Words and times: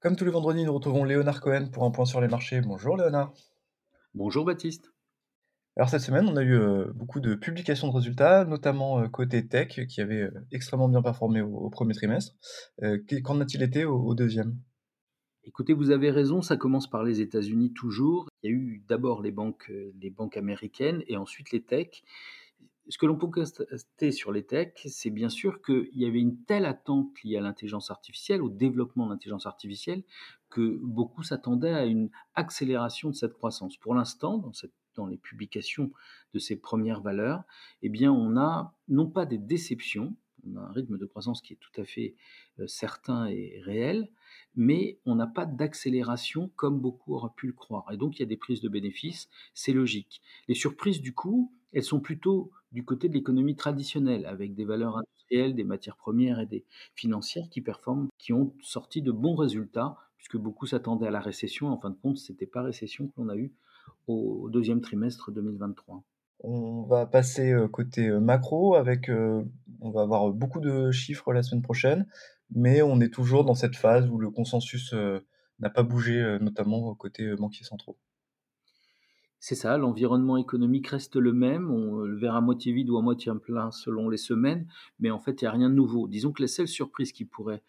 Comme 0.00 0.16
tous 0.16 0.24
les 0.24 0.30
vendredis, 0.30 0.64
nous 0.64 0.72
retrouvons 0.72 1.04
Léonard 1.04 1.42
Cohen 1.42 1.68
pour 1.70 1.84
un 1.84 1.90
point 1.90 2.06
sur 2.06 2.22
les 2.22 2.28
marchés. 2.28 2.62
Bonjour 2.62 2.96
Léonard. 2.96 3.34
Bonjour 4.14 4.46
Baptiste. 4.46 4.94
Alors 5.76 5.90
cette 5.90 6.00
semaine, 6.00 6.26
on 6.26 6.38
a 6.38 6.42
eu 6.42 6.54
euh, 6.54 6.90
beaucoup 6.94 7.20
de 7.20 7.34
publications 7.34 7.86
de 7.86 7.92
résultats, 7.92 8.46
notamment 8.46 9.00
euh, 9.00 9.08
côté 9.08 9.46
tech, 9.46 9.78
qui 9.86 10.00
avait 10.00 10.22
euh, 10.22 10.46
extrêmement 10.52 10.88
bien 10.88 11.02
performé 11.02 11.42
au, 11.42 11.54
au 11.54 11.68
premier 11.68 11.92
trimestre. 11.92 12.34
Qu'en 13.22 13.40
a-t-il 13.42 13.62
été 13.62 13.84
au, 13.84 13.98
au 14.00 14.14
deuxième? 14.14 14.56
Écoutez, 15.44 15.74
vous 15.74 15.90
avez 15.90 16.10
raison, 16.10 16.40
ça 16.40 16.56
commence 16.56 16.88
par 16.88 17.04
les 17.04 17.20
États-Unis 17.20 17.74
toujours. 17.74 18.26
Il 18.42 18.50
y 18.50 18.54
a 18.54 18.56
eu 18.56 18.82
d'abord 18.88 19.20
les 19.20 19.32
banques, 19.32 19.70
les 20.00 20.10
banques 20.10 20.38
américaines 20.38 21.02
et 21.08 21.18
ensuite 21.18 21.50
les 21.50 21.62
techs. 21.62 22.04
Ce 22.90 22.98
que 22.98 23.06
l'on 23.06 23.16
peut 23.16 23.28
constater 23.28 24.10
sur 24.10 24.32
les 24.32 24.44
techs, 24.44 24.80
c'est 24.88 25.10
bien 25.10 25.28
sûr 25.28 25.62
qu'il 25.62 25.88
y 25.92 26.06
avait 26.06 26.18
une 26.18 26.42
telle 26.42 26.66
attente 26.66 27.22
liée 27.22 27.36
à 27.36 27.40
l'intelligence 27.40 27.88
artificielle, 27.92 28.42
au 28.42 28.48
développement 28.48 29.06
de 29.06 29.12
l'intelligence 29.12 29.46
artificielle, 29.46 30.02
que 30.50 30.76
beaucoup 30.82 31.22
s'attendaient 31.22 31.72
à 31.72 31.84
une 31.84 32.10
accélération 32.34 33.10
de 33.10 33.14
cette 33.14 33.34
croissance. 33.34 33.76
Pour 33.76 33.94
l'instant, 33.94 34.38
dans, 34.96 35.06
les 35.06 35.16
publications 35.18 35.92
de 36.34 36.40
ces 36.40 36.56
premières 36.56 37.00
valeurs, 37.00 37.44
eh 37.82 37.88
bien, 37.88 38.12
on 38.12 38.36
a 38.36 38.74
non 38.88 39.08
pas 39.08 39.24
des 39.24 39.38
déceptions, 39.38 40.16
on 40.44 40.56
a 40.56 40.60
un 40.60 40.72
rythme 40.72 40.98
de 40.98 41.06
croissance 41.06 41.42
qui 41.42 41.52
est 41.52 41.60
tout 41.60 41.80
à 41.80 41.84
fait 41.84 42.16
euh, 42.58 42.66
certain 42.66 43.26
et 43.26 43.60
réel, 43.62 44.10
mais 44.56 44.98
on 45.06 45.14
n'a 45.14 45.28
pas 45.28 45.46
d'accélération 45.46 46.50
comme 46.56 46.80
beaucoup 46.80 47.14
auraient 47.14 47.30
pu 47.36 47.46
le 47.46 47.52
croire. 47.52 47.86
Et 47.92 47.96
donc, 47.96 48.18
il 48.18 48.20
y 48.20 48.24
a 48.24 48.26
des 48.26 48.36
prises 48.36 48.60
de 48.60 48.68
bénéfices, 48.68 49.28
c'est 49.54 49.72
logique. 49.72 50.20
Les 50.48 50.54
surprises, 50.54 51.00
du 51.00 51.14
coup, 51.14 51.52
elles 51.72 51.82
sont 51.82 52.00
plutôt 52.00 52.50
du 52.72 52.84
côté 52.84 53.08
de 53.08 53.14
l'économie 53.14 53.56
traditionnelle, 53.56 54.26
avec 54.26 54.54
des 54.54 54.64
valeurs 54.64 54.96
industrielles, 54.98 55.54
des 55.54 55.64
matières 55.64 55.96
premières 55.96 56.40
et 56.40 56.46
des 56.46 56.64
financières 56.94 57.48
qui 57.48 57.60
performent, 57.60 58.08
qui 58.18 58.32
ont 58.32 58.54
sorti 58.62 59.02
de 59.02 59.12
bons 59.12 59.34
résultats, 59.34 59.96
puisque 60.16 60.36
beaucoup 60.36 60.66
s'attendaient 60.66 61.08
à 61.08 61.10
la 61.10 61.20
récession. 61.20 61.68
En 61.68 61.78
fin 61.78 61.90
de 61.90 61.96
compte, 61.96 62.18
ce 62.18 62.32
n'était 62.32 62.46
pas 62.46 62.62
récession 62.62 63.08
que 63.08 63.12
l'on 63.16 63.28
a 63.28 63.36
eu 63.36 63.52
au 64.06 64.48
deuxième 64.50 64.80
trimestre 64.80 65.30
2023. 65.32 66.04
On 66.42 66.82
va 66.84 67.06
passer 67.06 67.52
euh, 67.52 67.68
côté 67.68 68.08
euh, 68.08 68.18
macro 68.18 68.74
avec, 68.74 69.10
euh, 69.10 69.42
on 69.80 69.90
va 69.90 70.02
avoir 70.02 70.30
beaucoup 70.30 70.60
de 70.60 70.90
chiffres 70.90 71.32
la 71.32 71.42
semaine 71.42 71.62
prochaine, 71.62 72.06
mais 72.50 72.82
on 72.82 73.00
est 73.00 73.12
toujours 73.12 73.44
dans 73.44 73.54
cette 73.54 73.76
phase 73.76 74.08
où 74.08 74.18
le 74.18 74.30
consensus 74.30 74.94
n'a 75.60 75.70
pas 75.70 75.82
bougé, 75.82 76.38
notamment 76.40 76.94
côté 76.94 77.34
banquiers 77.36 77.64
centraux. 77.64 77.96
C'est 79.42 79.54
ça, 79.54 79.78
l'environnement 79.78 80.36
économique 80.36 80.88
reste 80.88 81.16
le 81.16 81.32
même, 81.32 81.70
on, 81.70 82.00
le 82.00 82.14
verre 82.14 82.34
à 82.34 82.42
moitié 82.42 82.74
vide 82.74 82.90
ou 82.90 82.98
à 82.98 83.02
moitié 83.02 83.32
plein 83.42 83.70
selon 83.70 84.10
les 84.10 84.18
semaines, 84.18 84.66
mais 84.98 85.10
en 85.10 85.18
fait, 85.18 85.40
il 85.40 85.44
n'y 85.44 85.48
a 85.48 85.52
rien 85.52 85.70
de 85.70 85.74
nouveau. 85.74 86.08
Disons 86.08 86.30
que 86.30 86.42
la 86.42 86.48
seule 86.48 86.68
surprise 86.68 87.10
qui 87.10 87.24
pourrait 87.24 87.62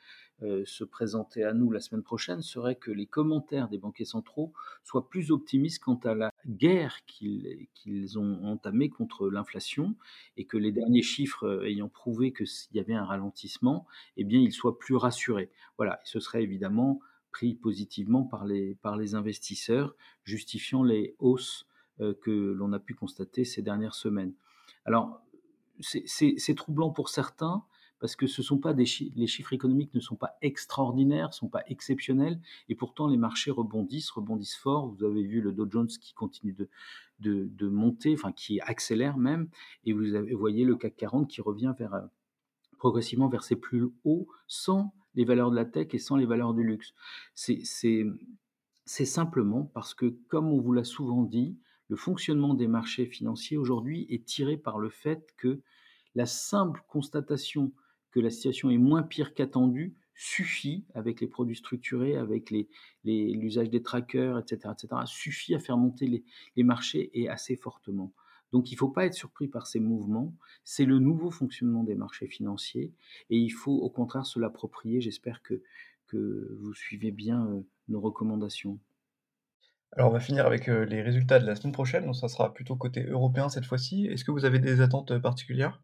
euh, 0.44 0.64
se 0.66 0.84
présenter 0.84 1.46
à 1.46 1.54
nous 1.54 1.72
la 1.72 1.80
semaine 1.80 2.04
prochaine 2.04 2.42
serait 2.42 2.76
que 2.76 2.92
les 2.92 3.06
commentaires 3.06 3.70
des 3.70 3.78
banquiers 3.78 4.04
centraux 4.04 4.52
soient 4.84 5.08
plus 5.08 5.32
optimistes 5.32 5.82
quant 5.82 6.00
à 6.04 6.14
la 6.14 6.34
guerre 6.46 6.98
qu'ils 7.06 8.20
ont 8.20 8.44
entamée 8.44 8.90
contre 8.90 9.30
l'inflation 9.30 9.96
et 10.36 10.44
que 10.44 10.58
les 10.58 10.74
derniers 10.74 11.04
chiffres 11.04 11.48
euh, 11.48 11.68
ayant 11.68 11.88
prouvé 11.88 12.34
qu'il 12.34 12.48
y 12.74 12.80
avait 12.80 12.96
un 12.96 13.06
ralentissement, 13.06 13.86
eh 14.18 14.26
bien, 14.26 14.42
ils 14.42 14.52
soient 14.52 14.78
plus 14.78 14.96
rassurés. 14.96 15.52
Voilà, 15.78 16.02
ce 16.04 16.20
serait 16.20 16.44
évidemment 16.44 17.00
pris 17.32 17.56
positivement 17.56 18.24
par 18.24 18.46
les, 18.46 18.76
par 18.76 18.98
les 18.98 19.16
investisseurs, 19.16 19.96
justifiant 20.24 20.84
les 20.84 21.16
hausses 21.20 21.66
euh, 22.00 22.14
que 22.22 22.32
l'on 22.32 22.74
a 22.74 22.80
pu 22.80 22.94
constater 22.94 23.46
ces 23.46 23.62
dernières 23.62 23.96
semaines. 23.96 24.34
Alors, 24.86 25.22
c'est- 25.80 26.56
troublant 26.56 26.92
pour 26.92 27.10
certains 27.10 27.64
parce 28.00 28.16
que 28.16 28.26
ce 28.26 28.42
sont 28.42 28.58
pas 28.58 28.74
des 28.74 28.86
les 29.16 29.28
chiffres 29.28 29.54
économiques 29.54 29.94
ne 29.94 30.00
sont 30.00 30.16
pas 30.16 30.36
extraordinaires, 30.42 31.28
ne 31.28 31.34
sont 31.34 31.50
pas 31.50 31.64
exceptionnels, 31.68 32.40
et 32.68 32.74
pourtant 32.74 33.08
les 33.08 33.18
marchés 33.18 33.52
rebondissent, 33.52 34.10
rebondissent 34.10 34.56
fort. 34.56 34.88
Vous 34.88 35.04
avez 35.04 35.22
vu 35.22 35.40
le 35.40 35.52
Dow 35.52 35.70
Jones 35.70 35.88
qui 35.88 36.14
continue 36.14 36.54
de, 36.54 36.68
de, 37.20 37.68
monter, 37.70 38.14
enfin 38.16 38.32
qui 38.32 38.60
accélère 38.62 39.18
même, 39.18 39.50
et 39.86 39.94
vous 39.94 40.16
avez, 40.16 40.34
voyez 40.34 40.66
le 40.66 40.76
CAC 40.76 40.96
40 40.98 41.30
qui 41.30 41.42
revient 41.42 41.76
vers, 41.78 41.94
euh, 41.94 42.02
progressivement 42.80 43.28
vers 43.30 43.44
ses 43.44 43.56
plus 43.56 43.90
hauts 44.04 44.28
sans 44.48 44.92
les 45.16 45.26
valeurs 45.26 45.52
de 45.52 45.56
la 45.56 45.66
tech 45.66 45.88
et 45.94 46.00
sans 46.00 46.16
les 46.16 46.26
valeurs 46.26 46.54
du 46.54 46.64
luxe. 46.64 46.94
C'est 47.36 49.06
simplement 49.06 49.66
parce 49.74 49.94
que, 49.94 50.18
comme 50.28 50.48
on 50.48 50.60
vous 50.60 50.74
l'a 50.74 50.84
souvent 50.84 51.24
dit, 51.24 51.58
le 51.88 51.96
fonctionnement 51.96 52.54
des 52.54 52.68
marchés 52.68 53.06
financiers 53.06 53.58
aujourd'hui 53.58 54.06
est 54.10 54.26
tiré 54.26 54.58
par 54.58 54.80
le 54.80 54.90
fait 54.90 55.34
que 55.38 55.62
la 56.16 56.26
simple 56.26 56.84
constatation 56.88 57.74
que 58.12 58.20
la 58.20 58.30
situation 58.30 58.70
est 58.70 58.78
moins 58.78 59.04
pire 59.04 59.34
qu'attendue 59.34 59.96
suffit, 60.14 60.86
avec 60.94 61.22
les 61.22 61.28
produits 61.28 61.56
structurés, 61.56 62.16
avec 62.16 62.52
les- 62.52 62.70
les- 63.06 63.34
l'usage 63.34 63.70
des 63.70 63.82
trackers, 63.82 64.38
etc., 64.38 64.74
etc., 64.74 65.02
suffit 65.06 65.56
à 65.56 65.60
faire 65.60 65.78
monter 65.78 66.08
les, 66.08 66.24
les 66.56 66.64
marchés 66.64 67.10
et 67.14 67.30
assez 67.30 67.56
fortement. 67.56 68.14
Donc 68.52 68.72
il 68.72 68.76
ne 68.76 68.80
faut 68.80 68.90
pas 68.90 69.06
être 69.06 69.14
surpris 69.14 69.48
par 69.48 69.68
ces 69.68 69.80
mouvements, 69.80 70.34
c'est 70.64 70.86
le 70.86 71.00
nouveau 71.00 71.32
fonctionnement 71.32 71.84
des 71.84 71.96
marchés 71.96 72.28
financiers 72.28 72.92
et 73.30 73.38
il 73.38 73.50
faut 73.50 73.76
au 73.76 73.90
contraire 73.90 74.26
se 74.26 74.40
l'approprier. 74.40 75.02
J'espère 75.02 75.42
que, 75.42 75.62
que 76.08 76.58
vous 76.60 76.74
suivez 76.74 77.12
bien 77.12 77.48
euh, 77.48 77.62
nos 77.88 78.02
recommandations. 78.02 78.80
Alors 79.94 80.10
on 80.10 80.14
va 80.14 80.20
finir 80.20 80.46
avec 80.46 80.70
euh, 80.70 80.86
les 80.86 81.02
résultats 81.02 81.40
de 81.40 81.46
la 81.46 81.56
semaine 81.56 81.74
prochaine, 81.74 82.06
donc 82.06 82.16
ça 82.16 82.30
sera 82.30 82.54
plutôt 82.54 82.76
côté 82.76 83.04
européen 83.04 83.50
cette 83.50 83.66
fois-ci. 83.66 84.06
Est-ce 84.06 84.24
que 84.24 84.32
vous 84.32 84.46
avez 84.46 84.60
des 84.60 84.82
attentes 84.82 85.12
euh, 85.12 85.20
particulières? 85.20 85.82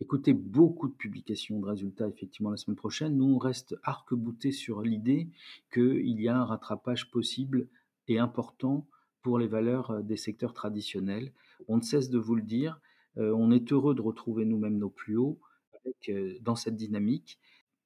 Écoutez, 0.00 0.32
beaucoup 0.32 0.88
de 0.88 0.94
publications 0.94 1.58
de 1.58 1.66
résultats 1.66 2.06
effectivement 2.06 2.50
la 2.50 2.56
semaine 2.56 2.76
prochaine. 2.76 3.16
Nous, 3.16 3.34
on 3.34 3.38
reste 3.38 3.74
arc-boutés 3.82 4.52
sur 4.52 4.82
l'idée 4.82 5.28
qu'il 5.72 6.20
y 6.20 6.28
a 6.28 6.36
un 6.36 6.44
rattrapage 6.44 7.10
possible 7.10 7.66
et 8.06 8.18
important 8.18 8.86
pour 9.22 9.38
les 9.38 9.48
valeurs 9.48 10.02
des 10.02 10.16
secteurs 10.16 10.54
traditionnels. 10.54 11.32
On 11.66 11.76
ne 11.76 11.82
cesse 11.82 12.10
de 12.10 12.18
vous 12.18 12.34
le 12.34 12.42
dire, 12.42 12.80
on 13.16 13.50
est 13.50 13.72
heureux 13.72 13.94
de 13.94 14.00
retrouver 14.00 14.44
nous-mêmes 14.44 14.78
nos 14.78 14.90
plus 14.90 15.16
hauts 15.16 15.40
avec, 15.84 16.10
dans 16.42 16.56
cette 16.56 16.76
dynamique 16.76 17.38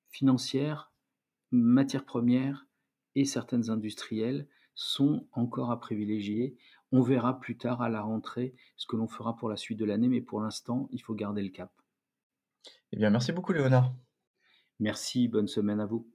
financière, 0.09 0.93
matières 1.51 2.05
premières 2.05 2.67
et 3.15 3.25
certaines 3.25 3.71
industrielles 3.71 4.47
sont 4.75 5.27
encore 5.33 5.71
à 5.71 5.81
privilégier. 5.81 6.57
On 6.93 7.03
verra 7.03 7.41
plus 7.41 7.57
tard 7.57 7.83
à 7.83 7.89
la 7.89 8.03
rentrée 8.03 8.55
ce 8.77 8.87
que 8.87 8.97
l'on 8.97 9.09
fera 9.09 9.37
pour 9.37 9.49
la 9.49 9.57
suite 9.57 9.79
de 9.79 9.85
l'année, 9.85 10.09
mais 10.09 10.21
pour 10.21 10.41
l'instant, 10.41 10.89
il 10.93 11.01
faut 11.01 11.15
garder 11.15 11.43
le 11.43 11.49
cap. 11.49 11.73
Eh 12.93 12.97
bien 12.97 13.11
merci 13.11 13.33
beaucoup 13.33 13.53
Léonard. 13.53 13.95
Merci, 14.81 15.29
bonne 15.29 15.49
semaine 15.49 15.81
à 15.81 15.87
vous. 15.87 16.07